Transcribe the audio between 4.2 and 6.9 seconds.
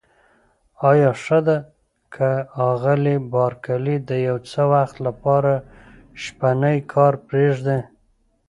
یو څه وخت لپاره شپنی